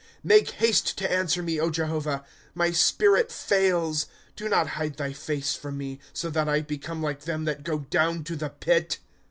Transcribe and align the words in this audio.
^ 0.01 0.03
Make 0.23 0.49
haste 0.53 0.97
to 0.97 1.11
answer 1.13 1.43
me, 1.43 1.59
Jehovah; 1.69 2.23
My 2.55 2.71
spirit 2.71 3.31
fails. 3.31 4.07
Do 4.35 4.49
not 4.49 4.69
hide 4.69 4.97
thy 4.97 5.13
face 5.13 5.53
from 5.55 5.77
me, 5.77 5.99
So 6.11 6.31
that 6.31 6.49
I 6.49 6.61
become 6.61 7.03
like 7.03 7.25
them 7.25 7.45
that 7.45 7.61
go 7.63 7.77
down 7.81 8.23
to 8.23 8.35
the 8.35 8.49
pit. 8.49 8.97